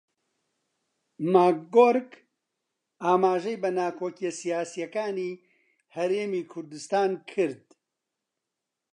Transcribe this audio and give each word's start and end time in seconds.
ماکگۆرک 1.33 2.11
ئاماژەی 3.03 3.61
بە 3.63 3.69
ناکۆکییە 3.77 4.31
سیاسییەکانی 4.39 5.31
هەرێمی 5.95 6.43
کوردستان 6.51 7.11
کرد 7.29 7.63